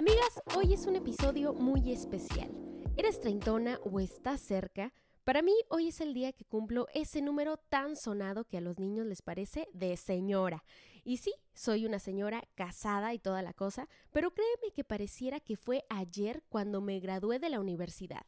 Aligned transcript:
Amigas, 0.00 0.40
hoy 0.56 0.72
es 0.72 0.86
un 0.86 0.96
episodio 0.96 1.52
muy 1.52 1.92
especial. 1.92 2.50
¿Eres 2.96 3.20
treintona 3.20 3.78
o 3.84 4.00
estás 4.00 4.40
cerca? 4.40 4.94
Para 5.24 5.42
mí 5.42 5.52
hoy 5.68 5.88
es 5.88 6.00
el 6.00 6.14
día 6.14 6.32
que 6.32 6.46
cumplo 6.46 6.86
ese 6.94 7.20
número 7.20 7.58
tan 7.58 7.96
sonado 7.96 8.46
que 8.46 8.56
a 8.56 8.62
los 8.62 8.78
niños 8.78 9.04
les 9.04 9.20
parece 9.20 9.68
de 9.74 9.94
señora. 9.98 10.64
Y 11.04 11.18
sí, 11.18 11.34
soy 11.52 11.84
una 11.84 11.98
señora 11.98 12.48
casada 12.54 13.12
y 13.12 13.18
toda 13.18 13.42
la 13.42 13.52
cosa, 13.52 13.90
pero 14.10 14.30
créeme 14.30 14.72
que 14.74 14.84
pareciera 14.84 15.38
que 15.38 15.58
fue 15.58 15.84
ayer 15.90 16.42
cuando 16.48 16.80
me 16.80 16.98
gradué 16.98 17.38
de 17.38 17.50
la 17.50 17.60
universidad. 17.60 18.24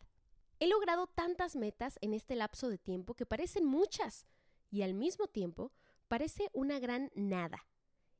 He 0.60 0.66
logrado 0.66 1.06
tantas 1.06 1.56
metas 1.56 1.98
en 2.02 2.12
este 2.12 2.34
lapso 2.34 2.68
de 2.68 2.76
tiempo 2.76 3.14
que 3.14 3.24
parecen 3.24 3.64
muchas 3.64 4.26
y 4.70 4.82
al 4.82 4.92
mismo 4.92 5.26
tiempo 5.26 5.72
parece 6.06 6.50
una 6.52 6.78
gran 6.78 7.10
nada 7.14 7.64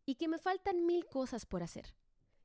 y 0.07 0.15
que 0.15 0.27
me 0.27 0.39
faltan 0.39 0.87
mil 0.87 1.05
cosas 1.05 1.45
por 1.45 1.63
hacer. 1.63 1.93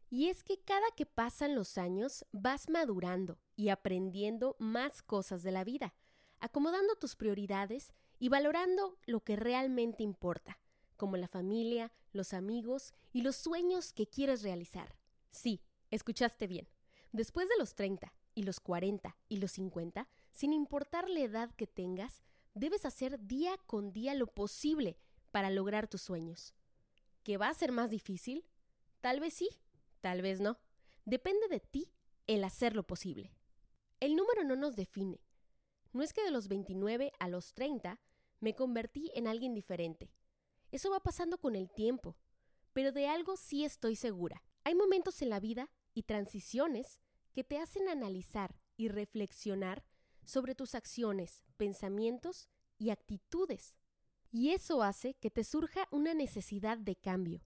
Y 0.10 0.30
es 0.30 0.44
que 0.44 0.60
cada 0.60 0.90
que 0.96 1.06
pasan 1.06 1.56
los 1.56 1.78
años 1.78 2.26
vas 2.32 2.70
madurando 2.70 3.40
y 3.56 3.70
aprendiendo 3.70 4.56
más 4.60 5.02
cosas 5.02 5.44
de 5.44 5.52
la 5.52 5.64
vida, 5.64 5.94
acomodando 6.40 6.96
tus 6.96 7.16
prioridades 7.16 7.94
y 8.20 8.30
valorando 8.30 8.98
lo 9.06 9.24
que 9.24 9.36
realmente 9.36 10.04
importa, 10.04 10.60
como 10.96 11.18
la 11.18 11.28
familia, 11.28 11.92
los 12.14 12.34
amigos 12.34 12.94
y 13.12 13.22
los 13.22 13.36
sueños 13.36 13.94
que 13.94 14.08
quieres 14.08 14.44
realizar. 14.44 14.96
Sí, 15.30 15.62
escuchaste 15.92 16.48
bien. 16.48 16.68
Después 17.12 17.50
de 17.50 17.58
los 17.58 17.76
30 17.76 18.14
y 18.34 18.44
los 18.44 18.60
40 18.60 19.18
y 19.28 19.38
los 19.38 19.52
50, 19.52 20.08
sin 20.32 20.54
importar 20.54 21.10
la 21.10 21.20
edad 21.20 21.52
que 21.56 21.68
tengas, 21.68 22.22
debes 22.54 22.86
hacer 22.86 23.20
día 23.20 23.58
con 23.66 23.92
día 23.92 24.14
lo 24.14 24.28
posible 24.28 24.98
para 25.32 25.50
lograr 25.50 25.88
tus 25.88 26.02
sueños. 26.02 26.54
¿Que 27.24 27.38
va 27.38 27.50
a 27.50 27.54
ser 27.54 27.72
más 27.72 27.90
difícil? 27.90 28.46
Tal 29.02 29.20
vez 29.20 29.34
sí, 29.34 29.50
tal 30.08 30.22
vez 30.22 30.40
no. 30.40 30.58
Depende 31.04 31.50
de 31.50 31.60
ti 31.60 31.92
el 32.28 32.46
hacer 32.46 32.78
lo 32.78 32.88
posible. 32.88 33.34
El 34.00 34.16
número 34.16 34.46
no 34.46 34.56
nos 34.56 34.78
define. 34.78 35.20
No 35.92 36.02
es 36.02 36.14
que 36.14 36.24
de 36.24 36.32
los 36.32 36.48
29 36.48 37.12
a 37.20 37.28
los 37.28 37.54
30 37.54 38.00
me 38.40 38.56
convertí 38.56 39.12
en 39.16 39.28
alguien 39.28 39.54
diferente. 39.54 40.10
Eso 40.72 40.92
va 40.92 41.02
pasando 41.02 41.40
con 41.40 41.58
el 41.58 41.70
tiempo. 41.70 42.16
Pero 42.72 42.94
de 42.94 43.10
algo 43.10 43.36
sí 43.36 43.66
estoy 43.66 43.98
segura. 43.98 44.46
Hay 44.64 44.76
momentos 44.76 45.22
en 45.22 45.30
la 45.30 45.42
vida 45.42 45.70
y 45.94 46.04
transiciones 46.04 47.02
que 47.34 47.44
te 47.44 47.58
hacen 47.58 47.90
analizar 47.90 48.56
y 48.78 48.88
reflexionar 48.88 49.84
sobre 50.24 50.56
tus 50.56 50.74
acciones, 50.74 51.44
pensamientos 51.58 52.48
y 52.78 52.92
actitudes. 52.92 53.76
Y 54.32 54.52
eso 54.52 54.84
hace 54.84 55.16
que 55.16 55.32
te 55.32 55.44
surja 55.44 55.90
una 55.92 56.14
necesidad 56.14 56.78
de 56.78 56.96
cambio. 56.96 57.42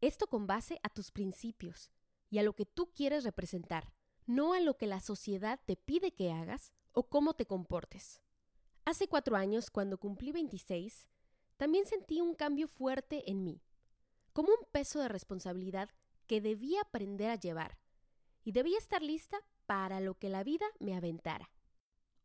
Esto 0.00 0.26
con 0.26 0.46
base 0.46 0.78
a 0.82 0.88
tus 0.90 1.10
principios 1.10 1.90
y 2.28 2.38
a 2.38 2.42
lo 2.42 2.54
que 2.54 2.66
tú 2.66 2.92
quieres 2.92 3.24
representar, 3.24 3.92
no 4.26 4.52
a 4.52 4.60
lo 4.60 4.76
que 4.76 4.86
la 4.86 5.00
sociedad 5.00 5.60
te 5.64 5.76
pide 5.76 6.12
que 6.12 6.32
hagas 6.32 6.72
o 6.92 7.08
cómo 7.08 7.34
te 7.34 7.46
comportes. 7.46 8.20
Hace 8.84 9.08
cuatro 9.08 9.36
años, 9.36 9.70
cuando 9.70 9.98
cumplí 9.98 10.32
26, 10.32 11.08
también 11.56 11.86
sentí 11.86 12.20
un 12.20 12.34
cambio 12.34 12.68
fuerte 12.68 13.30
en 13.30 13.42
mí, 13.42 13.62
como 14.32 14.50
un 14.50 14.66
peso 14.70 15.00
de 15.00 15.08
responsabilidad 15.08 15.90
que 16.26 16.40
debía 16.40 16.82
aprender 16.82 17.30
a 17.30 17.36
llevar, 17.36 17.78
y 18.44 18.52
debía 18.52 18.78
estar 18.78 19.02
lista 19.02 19.38
para 19.64 20.00
lo 20.00 20.14
que 20.18 20.28
la 20.28 20.44
vida 20.44 20.66
me 20.78 20.94
aventara. 20.94 21.50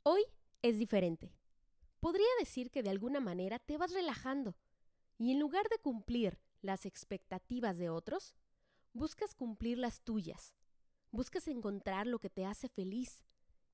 Hoy 0.04 0.24
es 0.62 0.78
diferente. 0.78 1.34
Podría 2.00 2.28
decir 2.40 2.70
que 2.70 2.84
de 2.84 2.90
alguna 2.90 3.20
manera 3.20 3.60
te 3.60 3.78
vas 3.78 3.94
relajando, 3.94 4.56
y 5.18 5.32
en 5.32 5.40
lugar 5.40 5.70
de 5.70 5.78
cumplir 5.78 6.40
las 6.62 6.86
expectativas 6.86 7.78
de 7.78 7.90
otros, 7.90 8.36
buscas 8.94 9.34
cumplir 9.34 9.78
las 9.78 10.02
tuyas, 10.02 10.54
buscas 11.12 11.48
encontrar 11.48 12.08
lo 12.08 12.20
que 12.20 12.30
te 12.30 12.46
hace 12.46 12.70
feliz, 12.70 13.24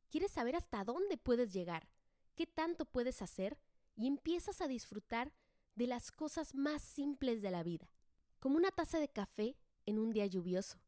quieres 0.10 0.32
saber 0.32 0.56
hasta 0.56 0.84
dónde 0.84 1.18
puedes 1.18 1.54
llegar, 1.54 1.90
qué 2.36 2.46
tanto 2.46 2.86
puedes 2.86 3.22
hacer, 3.22 3.58
y 3.96 4.08
empiezas 4.08 4.62
a 4.62 4.68
disfrutar 4.68 5.34
de 5.76 5.88
las 5.88 6.12
cosas 6.12 6.54
más 6.54 6.82
simples 6.82 7.42
de 7.42 7.52
la 7.52 7.64
vida, 7.64 7.92
como 8.40 8.58
una 8.58 8.72
taza 8.72 9.00
de 9.00 9.10
café 9.10 9.58
en 9.86 10.00
un 10.00 10.12
día 10.12 10.26
lluvioso, 10.28 10.80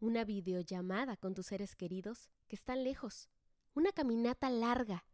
una 0.00 0.24
videollamada 0.24 1.16
con 1.16 1.34
tus 1.34 1.46
seres 1.46 1.76
queridos 1.76 2.30
que 2.48 2.56
están 2.56 2.84
lejos, 2.84 3.28
una 3.74 3.92
caminata 3.92 4.50
larga, 4.50 5.04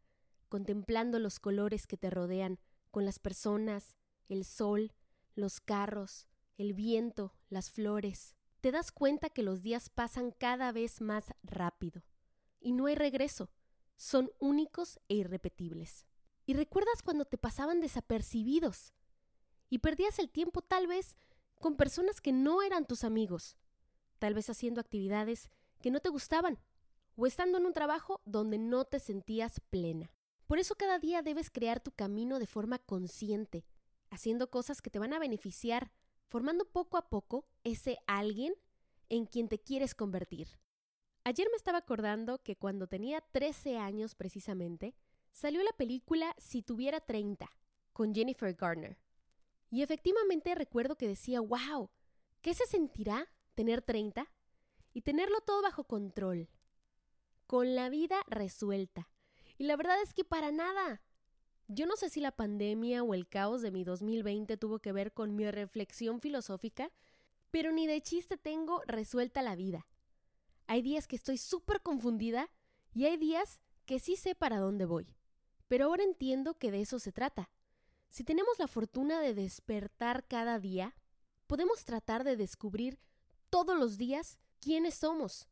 contemplando 0.48 1.18
los 1.18 1.40
colores 1.40 1.86
que 1.86 1.96
te 1.96 2.10
rodean, 2.10 2.58
con 2.90 3.04
las 3.04 3.18
personas, 3.18 3.96
el 4.28 4.44
sol, 4.44 4.92
los 5.38 5.60
carros, 5.60 6.26
el 6.56 6.74
viento, 6.74 7.32
las 7.48 7.70
flores. 7.70 8.34
Te 8.60 8.72
das 8.72 8.90
cuenta 8.90 9.30
que 9.30 9.44
los 9.44 9.62
días 9.62 9.88
pasan 9.88 10.32
cada 10.32 10.72
vez 10.72 11.00
más 11.00 11.32
rápido, 11.42 12.04
y 12.60 12.72
no 12.72 12.86
hay 12.86 12.96
regreso, 12.96 13.50
son 13.96 14.30
únicos 14.40 14.98
e 15.08 15.14
irrepetibles. 15.14 16.06
Y 16.44 16.54
recuerdas 16.54 17.02
cuando 17.02 17.24
te 17.24 17.38
pasaban 17.38 17.80
desapercibidos 17.80 18.92
y 19.70 19.78
perdías 19.78 20.18
el 20.18 20.28
tiempo 20.28 20.60
tal 20.60 20.86
vez 20.86 21.16
con 21.60 21.76
personas 21.76 22.20
que 22.20 22.32
no 22.32 22.62
eran 22.62 22.86
tus 22.86 23.04
amigos, 23.04 23.56
tal 24.18 24.34
vez 24.34 24.50
haciendo 24.50 24.80
actividades 24.80 25.50
que 25.80 25.90
no 25.90 26.00
te 26.00 26.08
gustaban 26.08 26.58
o 27.16 27.26
estando 27.26 27.58
en 27.58 27.66
un 27.66 27.72
trabajo 27.72 28.22
donde 28.24 28.58
no 28.58 28.84
te 28.84 28.98
sentías 28.98 29.60
plena. 29.70 30.10
Por 30.46 30.58
eso 30.58 30.74
cada 30.74 30.98
día 30.98 31.22
debes 31.22 31.50
crear 31.50 31.80
tu 31.80 31.92
camino 31.92 32.38
de 32.38 32.46
forma 32.46 32.78
consciente, 32.78 33.66
haciendo 34.10 34.50
cosas 34.50 34.82
que 34.82 34.90
te 34.90 34.98
van 34.98 35.12
a 35.12 35.18
beneficiar, 35.18 35.90
formando 36.26 36.64
poco 36.64 36.96
a 36.96 37.08
poco 37.08 37.46
ese 37.64 37.98
alguien 38.06 38.54
en 39.08 39.26
quien 39.26 39.48
te 39.48 39.58
quieres 39.58 39.94
convertir. 39.94 40.48
Ayer 41.24 41.48
me 41.50 41.56
estaba 41.56 41.78
acordando 41.78 42.42
que 42.42 42.56
cuando 42.56 42.86
tenía 42.86 43.20
13 43.20 43.78
años 43.78 44.14
precisamente, 44.14 44.94
salió 45.32 45.62
la 45.62 45.72
película 45.72 46.34
Si 46.38 46.62
tuviera 46.62 47.00
30, 47.00 47.50
con 47.92 48.14
Jennifer 48.14 48.54
Garner. 48.54 48.98
Y 49.70 49.82
efectivamente 49.82 50.54
recuerdo 50.54 50.96
que 50.96 51.08
decía, 51.08 51.40
wow, 51.40 51.90
¿qué 52.40 52.54
se 52.54 52.66
sentirá 52.66 53.28
tener 53.54 53.82
30 53.82 54.30
y 54.94 55.02
tenerlo 55.02 55.40
todo 55.42 55.62
bajo 55.62 55.84
control? 55.84 56.48
Con 57.46 57.74
la 57.74 57.88
vida 57.88 58.22
resuelta. 58.28 59.10
Y 59.58 59.64
la 59.64 59.76
verdad 59.76 60.00
es 60.02 60.14
que 60.14 60.24
para 60.24 60.52
nada. 60.52 61.02
Yo 61.70 61.84
no 61.84 61.96
sé 61.96 62.08
si 62.08 62.20
la 62.20 62.32
pandemia 62.32 63.02
o 63.02 63.12
el 63.12 63.28
caos 63.28 63.60
de 63.60 63.70
mi 63.70 63.84
2020 63.84 64.56
tuvo 64.56 64.78
que 64.78 64.92
ver 64.92 65.12
con 65.12 65.36
mi 65.36 65.50
reflexión 65.50 66.18
filosófica, 66.18 66.90
pero 67.50 67.72
ni 67.72 67.86
de 67.86 68.00
chiste 68.00 68.38
tengo 68.38 68.82
resuelta 68.86 69.42
la 69.42 69.54
vida. 69.54 69.86
Hay 70.66 70.80
días 70.80 71.06
que 71.06 71.16
estoy 71.16 71.36
súper 71.36 71.82
confundida 71.82 72.50
y 72.94 73.04
hay 73.04 73.18
días 73.18 73.60
que 73.84 73.98
sí 73.98 74.16
sé 74.16 74.34
para 74.34 74.60
dónde 74.60 74.86
voy. 74.86 75.14
Pero 75.68 75.84
ahora 75.84 76.04
entiendo 76.04 76.54
que 76.54 76.70
de 76.70 76.80
eso 76.80 76.98
se 76.98 77.12
trata. 77.12 77.50
Si 78.08 78.24
tenemos 78.24 78.58
la 78.58 78.66
fortuna 78.66 79.20
de 79.20 79.34
despertar 79.34 80.26
cada 80.26 80.58
día, 80.58 80.94
podemos 81.46 81.84
tratar 81.84 82.24
de 82.24 82.36
descubrir 82.36 82.98
todos 83.50 83.78
los 83.78 83.98
días 83.98 84.38
quiénes 84.58 84.94
somos 84.94 85.48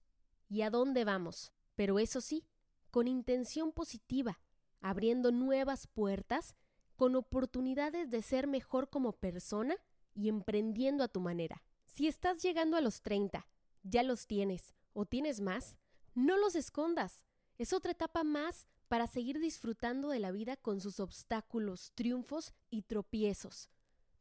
y 0.48 0.62
a 0.62 0.70
dónde 0.70 1.04
vamos. 1.04 1.52
Pero 1.74 1.98
eso 1.98 2.22
sí, 2.22 2.46
con 2.90 3.06
intención 3.06 3.70
positiva, 3.70 4.40
abriendo 4.88 5.32
nuevas 5.32 5.86
puertas, 5.86 6.54
con 6.94 7.16
oportunidades 7.16 8.10
de 8.10 8.22
ser 8.22 8.46
mejor 8.46 8.88
como 8.88 9.12
persona 9.12 9.76
y 10.14 10.28
emprendiendo 10.28 11.02
a 11.02 11.08
tu 11.08 11.20
manera. 11.20 11.62
Si 11.86 12.06
estás 12.06 12.42
llegando 12.42 12.76
a 12.76 12.80
los 12.80 13.02
30, 13.02 13.46
ya 13.82 14.02
los 14.02 14.26
tienes 14.26 14.74
o 14.92 15.04
tienes 15.04 15.40
más, 15.40 15.76
no 16.14 16.36
los 16.38 16.54
escondas. 16.54 17.26
Es 17.58 17.72
otra 17.72 17.92
etapa 17.92 18.24
más 18.24 18.66
para 18.88 19.06
seguir 19.06 19.40
disfrutando 19.40 20.08
de 20.08 20.20
la 20.20 20.30
vida 20.30 20.56
con 20.56 20.80
sus 20.80 21.00
obstáculos, 21.00 21.92
triunfos 21.94 22.54
y 22.70 22.82
tropiezos. 22.82 23.68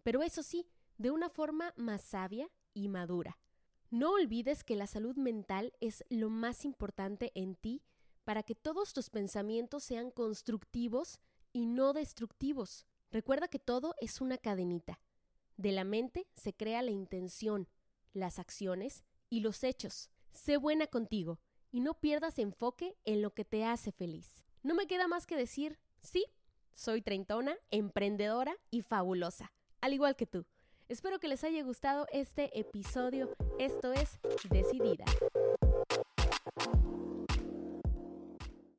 Pero 0.04 0.24
eso 0.24 0.44
sí, 0.44 0.68
de 0.98 1.12
una 1.12 1.30
forma 1.30 1.74
más 1.78 2.02
sabia 2.02 2.50
y 2.74 2.90
madura. 2.90 3.38
No 3.92 4.14
olvides 4.14 4.64
que 4.64 4.76
la 4.76 4.88
salud 4.88 5.16
mental 5.16 5.74
es 5.80 6.04
lo 6.10 6.30
más 6.30 6.66
importante 6.66 7.32
en 7.36 7.56
ti 7.56 7.84
para 8.26 8.44
que 8.44 8.56
todos 8.56 8.92
tus 8.92 9.10
pensamientos 9.10 9.84
sean 9.84 10.12
constructivos 10.12 11.20
y 11.54 11.68
no 11.68 11.94
destructivos. 11.94 12.86
Recuerda 13.12 13.48
que 13.48 13.60
todo 13.60 13.96
es 14.02 14.20
una 14.20 14.38
cadenita. 14.38 15.00
De 15.56 15.72
la 15.72 15.86
mente 15.86 16.28
se 16.34 16.54
crea 16.54 16.82
la 16.82 16.92
intención, 16.92 17.70
las 18.12 18.40
acciones 18.40 19.06
y 19.30 19.40
los 19.40 19.64
hechos. 19.64 20.10
Sé 20.32 20.58
buena 20.58 20.88
contigo 20.88 21.40
y 21.72 21.80
no 21.80 21.94
pierdas 21.94 22.40
enfoque 22.40 22.98
en 23.06 23.22
lo 23.22 23.34
que 23.34 23.46
te 23.46 23.64
hace 23.64 23.92
feliz. 23.92 24.44
No 24.64 24.76
me 24.76 24.88
queda 24.88 25.08
más 25.08 25.26
que 25.26 25.38
decir, 25.38 25.80
sí, 26.02 26.26
soy 26.74 27.02
treintona, 27.02 27.58
emprendedora 27.72 28.58
y 28.72 28.82
fabulosa, 28.82 29.54
al 29.80 29.94
igual 29.94 30.16
que 30.16 30.26
tú. 30.26 30.46
Espero 30.90 31.20
que 31.20 31.28
les 31.28 31.44
haya 31.44 31.64
gustado 31.64 32.06
este 32.12 32.60
episodio. 32.60 33.36
Esto 33.60 33.94
es 33.94 34.20
Decidida. 34.50 35.06